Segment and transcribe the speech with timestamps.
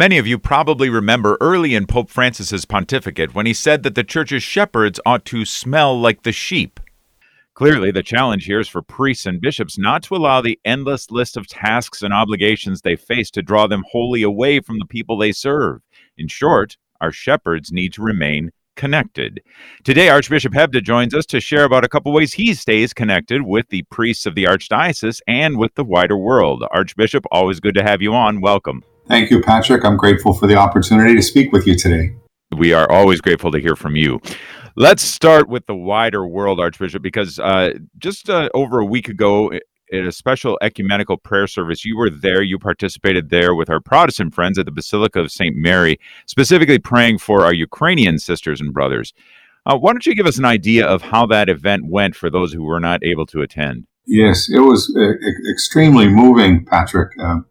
[0.00, 4.02] Many of you probably remember early in Pope Francis's pontificate when he said that the
[4.02, 6.80] church's shepherds ought to smell like the sheep.
[7.52, 11.36] Clearly, the challenge here is for priests and bishops not to allow the endless list
[11.36, 15.32] of tasks and obligations they face to draw them wholly away from the people they
[15.32, 15.82] serve.
[16.16, 19.42] In short, our shepherds need to remain connected.
[19.84, 23.68] Today, Archbishop Hebda joins us to share about a couple ways he stays connected with
[23.68, 26.64] the priests of the Archdiocese and with the wider world.
[26.70, 28.40] Archbishop, always good to have you on.
[28.40, 28.82] Welcome.
[29.10, 29.84] Thank you, Patrick.
[29.84, 32.14] I'm grateful for the opportunity to speak with you today.
[32.56, 34.20] We are always grateful to hear from you.
[34.76, 39.50] Let's start with the wider world, Archbishop, because uh, just uh, over a week ago,
[39.88, 42.40] in a special ecumenical prayer service, you were there.
[42.40, 45.56] You participated there with our Protestant friends at the Basilica of St.
[45.56, 49.12] Mary, specifically praying for our Ukrainian sisters and brothers.
[49.66, 52.52] Uh, why don't you give us an idea of how that event went for those
[52.52, 53.88] who were not able to attend?
[54.06, 57.10] Yes, it was uh, extremely moving, Patrick.
[57.18, 57.46] Um,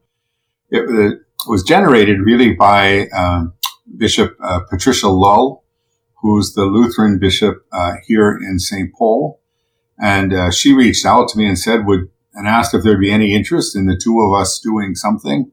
[0.69, 3.53] it, it, was generated really by um,
[3.97, 5.63] Bishop uh, Patricia Lull,
[6.21, 8.93] who's the Lutheran bishop uh, here in St.
[8.93, 9.41] Paul.
[10.01, 13.11] And uh, she reached out to me and said, would, and asked if there'd be
[13.11, 15.51] any interest in the two of us doing something.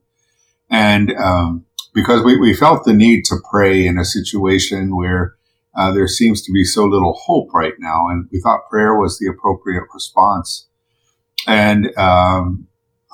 [0.71, 5.35] And um, because we, we felt the need to pray in a situation where
[5.77, 9.19] uh, there seems to be so little hope right now, and we thought prayer was
[9.19, 10.69] the appropriate response.
[11.47, 12.67] And um,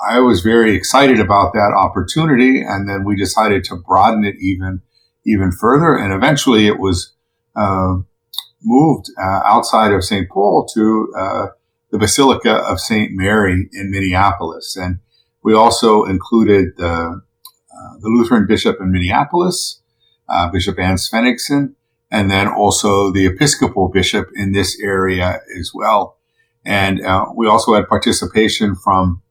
[0.06, 2.62] I was very excited about that opportunity.
[2.62, 4.82] And then we decided to broaden it even,
[5.26, 5.96] even further.
[5.96, 7.12] And eventually it was,
[7.56, 7.96] uh,
[8.62, 10.28] moved uh, outside of St.
[10.28, 11.46] Paul to, uh,
[11.90, 13.10] the Basilica of St.
[13.12, 14.76] Mary in Minneapolis.
[14.76, 14.98] And
[15.42, 19.82] we also included the, uh, the Lutheran bishop in Minneapolis,
[20.28, 21.74] uh, Bishop Ann Svennungsen,
[22.10, 26.18] and then also the Episcopal bishop in this area as well.
[26.64, 29.22] And uh, we also had participation from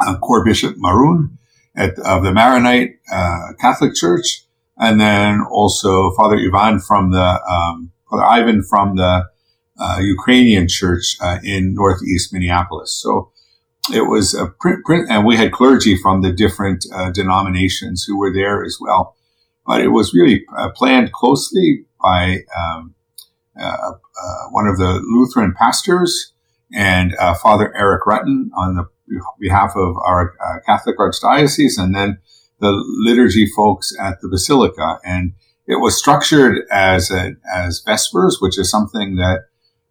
[0.00, 1.38] uh, Core Bishop Maroun
[1.76, 4.44] at, of the Maronite uh, Catholic Church,
[4.76, 9.26] and then also Father Ivan from the um, Father Ivan from the
[9.78, 12.92] uh, Ukrainian Church uh, in Northeast Minneapolis.
[12.92, 13.30] So
[13.92, 18.18] it was a print, print, and we had clergy from the different uh, denominations who
[18.18, 19.16] were there as well.
[19.66, 22.94] But it was really uh, planned closely by um,
[24.50, 26.32] one of the Lutheran pastors
[26.74, 28.88] and Father Erich Rutten on the
[29.38, 32.18] behalf of our uh, Catholic Archdiocese and then
[32.60, 32.72] the
[33.04, 34.98] liturgy folks at the Basilica.
[35.04, 35.32] And
[35.66, 39.44] it was structured as a, as Vespers, which is something that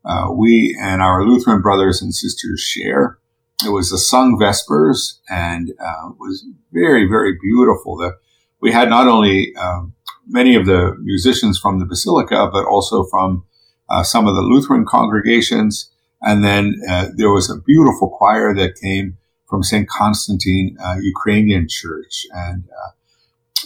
[0.05, 3.17] uh, we and our Lutheran brothers and sisters share.
[3.65, 7.97] It was a sung Vespers and uh, was very, very beautiful.
[7.97, 8.15] The,
[8.61, 9.93] we had not only um,
[10.27, 13.43] many of the musicians from the Basilica, but also from
[13.89, 15.91] uh, some of the Lutheran congregations
[16.21, 19.17] and then uh, there was a beautiful choir that came
[19.49, 19.87] from St.
[19.89, 22.25] Constantine uh, Ukrainian Church.
[22.31, 22.91] And uh,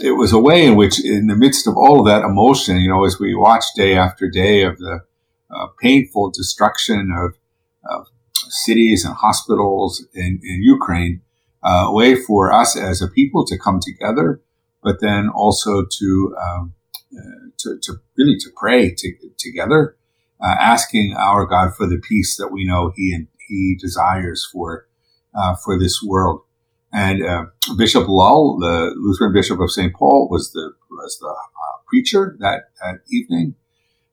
[0.01, 2.89] it was a way in which, in the midst of all of that emotion, you
[2.89, 5.01] know, as we watched day after day of the
[5.53, 7.35] uh, painful destruction of,
[7.89, 8.07] of,
[8.49, 11.21] cities and hospitals in, in Ukraine,
[11.63, 14.41] uh, a way for us as a people to come together,
[14.83, 16.73] but then also to, um,
[17.17, 19.95] uh, to, to, really to pray to, together
[20.43, 24.87] uh, asking our God for the peace that we know He and He desires for
[25.33, 26.41] uh, for this world.
[26.91, 27.45] And uh,
[27.75, 29.93] Bishop Lull, the Lutheran Bishop of St.
[29.93, 33.55] Paul, was the was the uh, preacher that, that evening,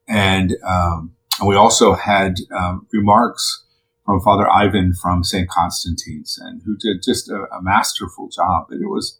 [0.08, 3.64] and, um, and we also had um, remarks
[4.04, 5.48] from Father Ivan from St.
[5.48, 8.66] Constantine's, and who did just a, a masterful job.
[8.70, 9.18] And it was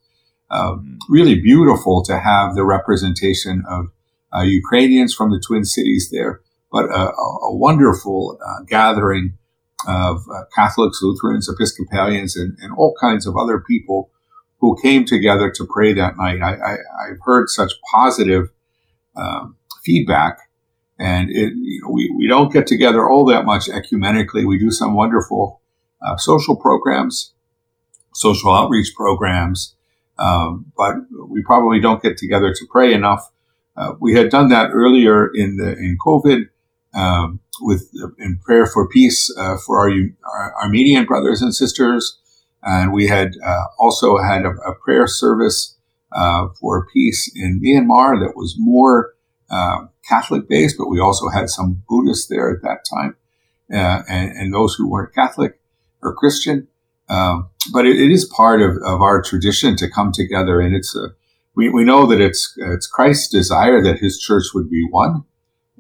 [0.51, 3.87] um, really beautiful to have the representation of
[4.35, 6.41] uh, Ukrainians from the Twin Cities there,
[6.71, 9.35] but a, a wonderful uh, gathering
[9.87, 14.11] of uh, Catholics, Lutherans, Episcopalians, and, and, all kinds of other people
[14.59, 16.43] who came together to pray that night.
[16.43, 16.77] I,
[17.09, 18.51] have heard such positive
[19.17, 20.39] um, feedback,
[20.99, 24.47] and it, you know, we, we don't get together all that much ecumenically.
[24.47, 25.63] We do some wonderful
[26.03, 27.33] uh, social programs,
[28.13, 29.75] social outreach programs,
[30.19, 33.31] um, but we probably don't get together to pray enough.
[33.77, 36.51] Uh, we had done that earlier in the in COVID
[36.95, 39.91] um, with in prayer for peace uh, for our,
[40.25, 42.19] our, Armenian brothers and sisters,
[42.63, 45.77] and we had uh, also had a, a prayer service
[46.13, 49.15] uh, for peace in Myanmar that was more
[49.51, 53.17] uh, Catholic based, but we also had some Buddhists there at that time,
[53.73, 55.61] uh, and, and, those who weren't Catholic
[56.03, 56.69] or Christian.
[57.09, 60.95] Um, but it, it is part of, of our tradition to come together, and it's
[60.97, 61.15] a
[61.55, 65.25] we, we know that it's it's Christ's desire that His church would be one,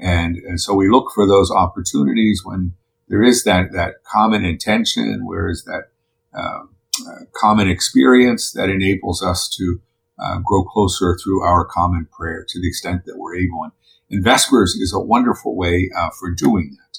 [0.01, 2.75] and, and so we look for those opportunities when
[3.09, 5.91] there is that, that common intention, where is that
[6.33, 6.71] um,
[7.07, 9.81] uh, common experience that enables us to
[10.19, 13.63] uh, grow closer through our common prayer to the extent that we're able.
[13.63, 13.73] And,
[14.11, 16.99] and Vespers is a wonderful way uh, for doing that.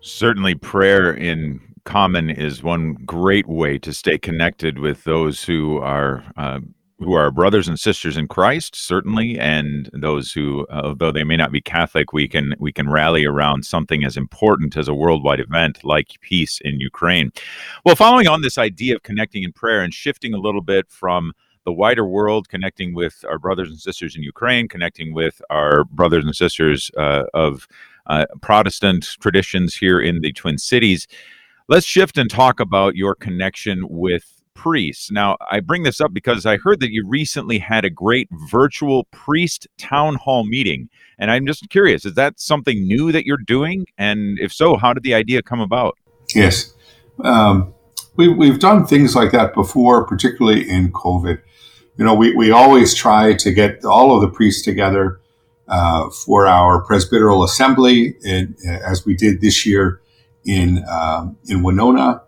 [0.00, 6.24] Certainly, prayer in common is one great way to stay connected with those who are
[6.36, 6.60] uh,
[7.02, 11.52] who are brothers and sisters in Christ, certainly, and those who, although they may not
[11.52, 15.84] be Catholic, we can we can rally around something as important as a worldwide event
[15.84, 17.30] like peace in Ukraine.
[17.84, 21.32] Well, following on this idea of connecting in prayer and shifting a little bit from
[21.64, 26.24] the wider world, connecting with our brothers and sisters in Ukraine, connecting with our brothers
[26.24, 27.68] and sisters uh, of
[28.06, 31.06] uh, Protestant traditions here in the Twin Cities.
[31.68, 35.10] Let's shift and talk about your connection with priests.
[35.10, 39.04] Now, I bring this up because I heard that you recently had a great virtual
[39.10, 40.88] priest town hall meeting.
[41.18, 43.86] And I'm just curious, is that something new that you're doing?
[43.98, 45.98] And if so, how did the idea come about?
[46.34, 46.72] Yes.
[47.24, 47.74] Um,
[48.16, 51.40] we, we've done things like that before, particularly in COVID.
[51.98, 55.20] You know, we, we always try to get all of the priests together
[55.68, 60.00] uh, for our presbyteral assembly, in, as we did this year
[60.44, 62.22] in um, in Winona.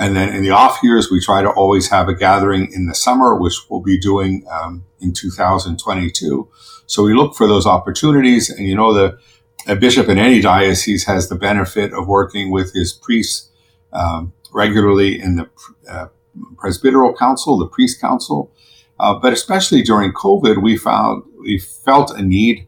[0.00, 2.94] And then in the off years, we try to always have a gathering in the
[2.94, 6.48] summer, which we'll be doing um, in 2022.
[6.86, 8.48] So we look for those opportunities.
[8.48, 9.18] And you know, the
[9.68, 13.50] a bishop in any diocese has the benefit of working with his priests
[13.92, 15.50] um, regularly in the
[15.86, 16.06] uh,
[16.56, 18.50] presbyteral council, the priest council.
[18.98, 22.66] Uh, but especially during COVID, we found we felt a need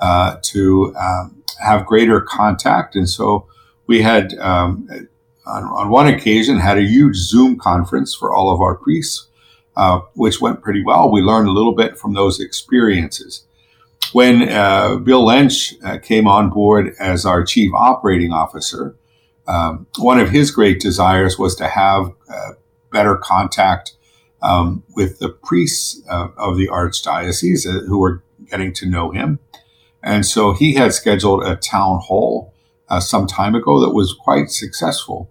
[0.00, 3.46] uh, to um, have greater contact, and so
[3.86, 4.88] we had um,
[5.46, 9.28] on, on, one occasion had a huge Zoom conference for all of our priests,
[9.76, 11.10] uh, which went pretty well.
[11.10, 13.44] We learned a little bit from those experiences.
[14.12, 18.96] When uh, Bill Lynch uh, came on board as our chief operating officer,
[19.46, 22.52] um, one of his great desires was to have uh,
[22.90, 23.96] better contact
[24.40, 29.38] um, with the priests of the archdiocese uh, who were getting to know him.
[30.02, 32.52] And so he had scheduled a town hall
[32.88, 35.30] uh, some time ago that was quite successful.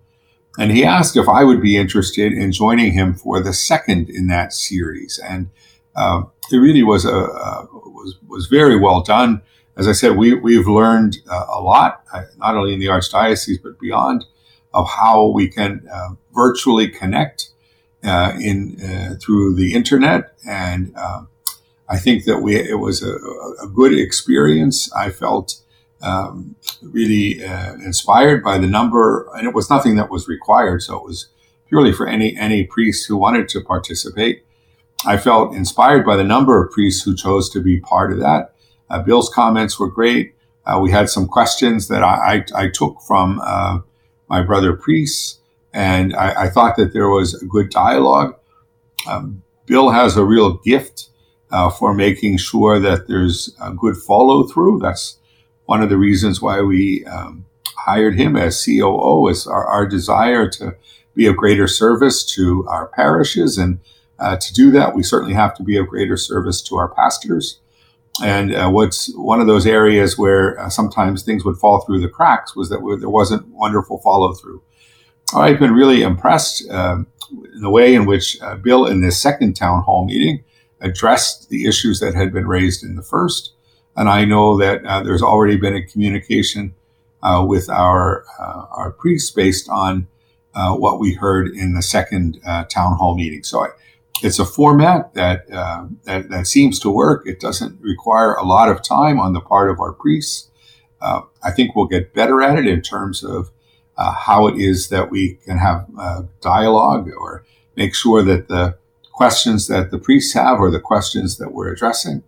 [0.58, 4.28] And he asked if I would be interested in joining him for the second in
[4.28, 5.20] that series.
[5.24, 5.50] And
[5.96, 9.42] uh, it really was a uh, was was very well done.
[9.78, 13.62] As I said, we we've learned uh, a lot, uh, not only in the archdiocese
[13.64, 14.26] but beyond,
[14.74, 17.50] of how we can uh, virtually connect
[18.04, 18.78] uh, in
[19.20, 20.36] through the internet.
[20.48, 20.94] And
[21.90, 23.16] I think that we it was a,
[23.64, 24.92] a good experience.
[24.94, 25.63] I felt
[26.04, 30.98] um, really uh, inspired by the number, and it was nothing that was required, so
[30.98, 31.30] it was
[31.68, 34.46] purely for any any priest who wanted to participate.
[35.06, 38.54] I felt inspired by the number of priests who chose to be part of that.
[38.90, 40.36] Uh, Bill's comments were great.
[40.66, 43.80] Uh, we had some questions that I, I, I took from uh,
[44.30, 45.40] my brother priests,
[45.74, 48.36] and I, I, thought that there was a good dialogue.
[49.08, 51.10] Um, Bill has a real gift
[51.52, 54.80] uh, for making sure that there's a good follow through.
[54.80, 55.18] That's
[55.66, 57.46] one of the reasons why we um,
[57.78, 60.76] hired him as COO is our, our, desire to
[61.16, 63.58] be of greater service to our parishes.
[63.58, 63.80] And
[64.20, 67.60] uh, to do that, we certainly have to be of greater service to our pastors.
[68.24, 72.10] And uh, what's one of those areas where uh, sometimes things would fall through the
[72.10, 74.62] cracks was that there wasn't wonderful follow through.
[75.34, 77.08] I've been really impressed um,
[77.54, 80.44] in the way in which uh, Bill, in this second town hall meeting,
[80.80, 83.54] addressed the issues that had been raised in the first.
[83.96, 86.74] And I know that uh, there's already been a communication
[87.22, 90.08] uh, with our uh, our priests based on
[90.56, 93.44] uh, what we heard in the second uh, town hall meeting.
[93.44, 93.68] So I,
[94.22, 97.28] it's a format that, that, that seems to work.
[97.28, 100.50] It doesn't require a lot of time on the part of our priests.
[101.02, 103.52] I think we'll get better at it in terms of
[103.98, 105.88] how it is that we can have
[106.40, 107.44] dialogue or
[107.76, 108.78] make sure that the
[109.12, 112.24] questions that the priests have or the questions that we're addressing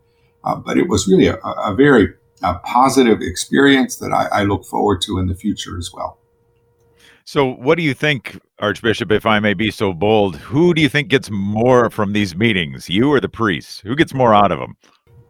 [0.45, 4.65] uh, but it was really a, a very uh, positive experience that I, I look
[4.65, 6.19] forward to in the future as well.
[7.27, 10.35] So, what do you think, Archbishop, if I may be so bold?
[10.35, 13.79] Who do you think gets more from these meetings, you or the priests?
[13.79, 14.77] Who gets more out of them?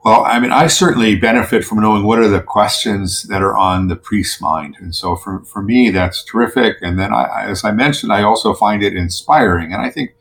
[0.03, 3.87] Well, I mean, I certainly benefit from knowing what are the questions that are on
[3.87, 4.75] the priest's mind.
[4.79, 6.77] And so for, for me, that's terrific.
[6.81, 9.71] And then, I, as I mentioned, I also find it inspiring.
[9.71, 10.15] And I think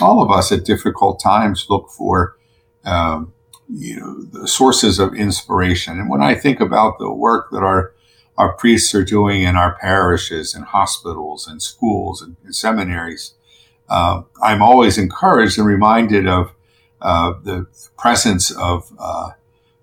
[0.00, 2.36] all of us at difficult times look for
[2.84, 3.32] um,
[3.74, 5.98] you know, the sources of inspiration.
[5.98, 7.92] And when I think about the work that our
[8.38, 13.34] our priests are doing in our parishes and hospitals and schools and, and seminaries,
[13.90, 16.52] uh, I'm always encouraged and reminded of
[17.02, 19.30] uh, the presence of uh,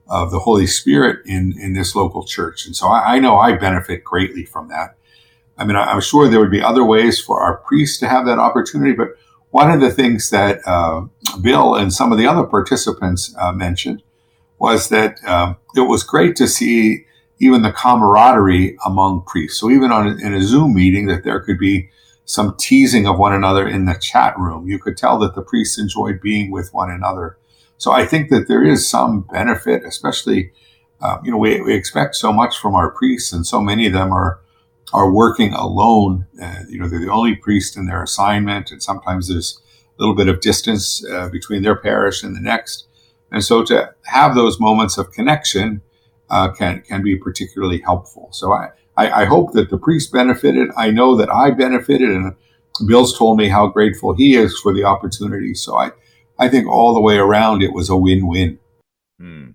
[0.08, 2.65] of the Holy Spirit in in this local church.
[2.65, 4.96] And so I, I know I benefit greatly from that.
[5.58, 8.39] I mean, I'm sure there would be other ways for our priests to have that
[8.39, 9.10] opportunity, but
[9.51, 11.06] one of the things that uh,
[11.41, 14.03] Bill and some of the other participants uh, mentioned
[14.60, 17.06] was that um, it was great to see
[17.39, 19.60] even the camaraderie among priests.
[19.60, 21.89] So even on in a Zoom meeting, that there could be
[22.25, 24.68] some teasing of one another in the chat room.
[24.68, 27.38] You could tell that the priests enjoyed being with one another.
[27.77, 30.51] So I think that there is some benefit, especially,
[31.01, 33.94] uh, you know, we, we expect so much from our priests, and so many of
[33.94, 34.41] them are
[34.93, 36.25] are working alone.
[36.41, 39.62] Uh, you know, they're the only priest in their assignment, and sometimes there's
[39.98, 42.88] a little bit of distance uh, between their parish and the next.
[43.31, 45.81] And so to have those moments of connection
[46.29, 48.29] uh, can can be particularly helpful.
[48.31, 50.69] So I, I, I hope that the priest benefited.
[50.77, 52.36] I know that I benefited, and
[52.88, 55.53] Bill's told me how grateful he is for the opportunity.
[55.53, 55.91] So I
[56.38, 58.60] I think all the way around it was a win win.
[59.19, 59.50] Hmm.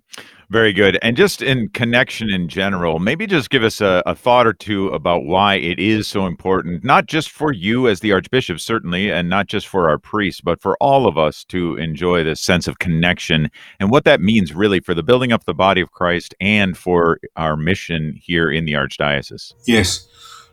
[0.55, 1.01] Very good.
[1.03, 4.87] And just in connection in general, maybe just give us a, a, thought or two
[4.91, 9.29] about why it is so important, not just for you as the Archbishop, certainly, and
[9.29, 12.79] not just for our priests, but for all of us to enjoy this sense of
[12.79, 16.79] connection and what that means really for the building up the body of Christ and
[16.79, 19.55] for our mission here in the Archdiocese.
[19.67, 20.07] Yes.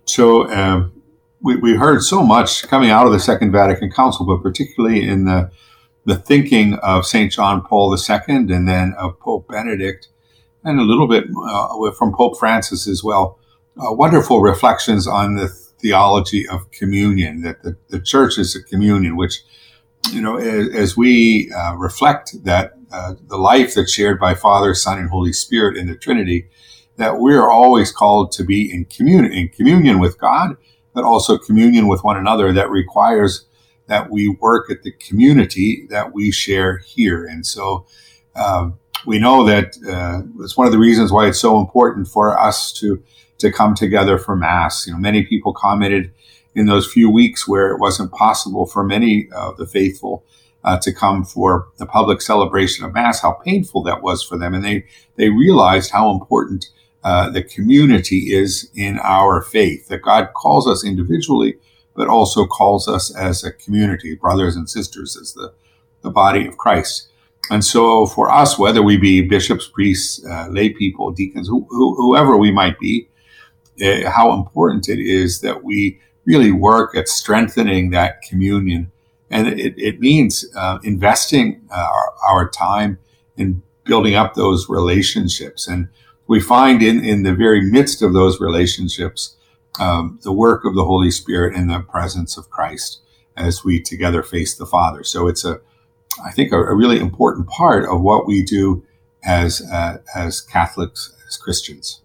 [0.06, 1.00] So um,
[1.42, 5.26] we, we heard so much coming out of the Second Vatican Council, but particularly in
[5.26, 5.52] the
[6.06, 7.32] the thinking of St.
[7.32, 10.08] John Paul II and then of Pope Benedict,
[10.64, 13.40] and a little bit uh, from Pope Francis as well.
[13.78, 19.16] Uh, wonderful reflections on the theology of communion, that the, the church is a communion,
[19.16, 19.42] which,
[20.12, 24.74] you know, as, as we uh, reflect that uh, the life that's shared by Father,
[24.74, 26.50] Son, and Holy Spirit in the Trinity,
[26.98, 30.58] that we're always called to be in in communion with God,
[30.94, 33.46] but also communion with one another that requires
[33.88, 37.26] that we work at the community that we share here.
[37.26, 37.86] And so
[38.36, 42.38] um, we know that uh, it's one of the reasons why it's so important for
[42.38, 43.04] us to
[43.40, 44.86] to come together for Mass.
[44.86, 46.12] You know, many people commented
[46.54, 50.24] in those few weeks where it wasn't possible for many of the faithful
[50.64, 54.54] uh, to come for the public celebration of Mass, how painful that was for them,
[54.54, 54.86] and they
[55.16, 56.68] they realized how important
[57.04, 59.88] uh, the community is in our faith.
[59.88, 61.58] That God calls us individually
[61.96, 65.54] but also calls us as a community, brothers and sisters, as the,
[66.02, 67.10] the body of Christ.
[67.50, 71.96] And so for us, whether we be bishops, priests, uh, lay people, deacons, who, who,
[71.96, 73.10] whoever we might be,
[73.82, 78.92] uh, how important it is that we really work at strengthening that communion.
[79.30, 83.00] And it, it means uh, investing uh, our, our, time
[83.38, 85.68] in building up those relationships.
[85.68, 85.88] And
[86.28, 89.36] we find in, in the very midst of those relationships,
[89.80, 93.02] um, the work of the Holy Spirit in the presence of Christ
[93.38, 95.04] as we together face the Father.
[95.04, 95.62] So it's a,
[96.24, 98.84] I think, a, a really important part of what we do
[99.24, 102.02] as uh, as Catholics, as Christians.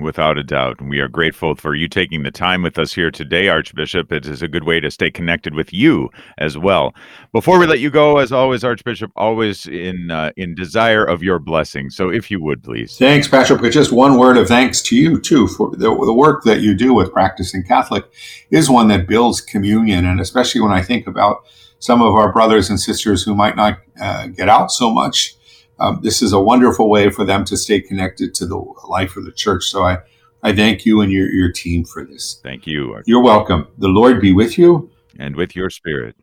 [0.00, 0.82] Without a doubt.
[0.82, 4.10] We are grateful for you taking the time with us here today, Archbishop.
[4.10, 6.94] It is a good way to stay connected with you as well.
[7.32, 11.38] Before we let you go, as always, Archbishop, always in uh, in desire of your
[11.38, 11.90] blessing.
[11.90, 12.98] So if you would, please.
[12.98, 13.60] Thanks, Patrick.
[13.60, 16.74] But just one word of thanks to you, too, for the, the work that you
[16.74, 18.04] do with Practicing Catholic
[18.50, 20.04] is one that builds communion.
[20.06, 21.44] And especially when I think about
[21.78, 25.36] some of our brothers and sisters who might not uh, get out so much
[25.78, 28.56] um, this is a wonderful way for them to stay connected to the
[28.88, 29.64] life of the church.
[29.64, 29.98] So I,
[30.42, 32.40] I thank you and your, your team for this.
[32.42, 33.02] Thank you.
[33.06, 33.68] You're welcome.
[33.78, 34.90] The Lord be with you.
[35.18, 36.16] And with your spirit.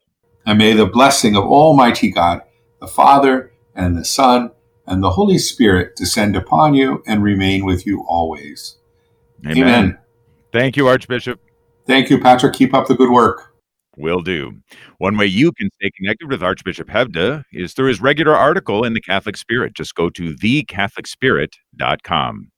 [0.45, 2.41] And may the blessing of Almighty God,
[2.79, 4.51] the Father and the Son
[4.87, 8.77] and the Holy Spirit descend upon you and remain with you always.
[9.45, 9.57] Amen.
[9.57, 9.97] Amen.
[10.51, 11.39] Thank you, Archbishop.
[11.85, 12.53] Thank you, Patrick.
[12.53, 13.50] Keep up the good work.
[13.97, 14.53] Will do.
[14.99, 18.93] One way you can stay connected with Archbishop Hebda is through his regular article in
[18.93, 19.73] the Catholic Spirit.
[19.73, 22.51] Just go to thecatholicspirit.com.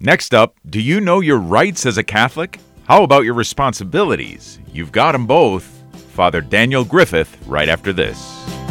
[0.00, 2.58] Next up, do you know your rights as a Catholic?
[2.86, 4.58] How about your responsibilities?
[4.72, 5.64] You've got them both.
[6.12, 8.63] Father Daniel Griffith, right after this.